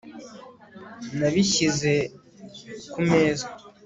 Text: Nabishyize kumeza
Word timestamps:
Nabishyize 1.17 1.93
kumeza 2.91 3.47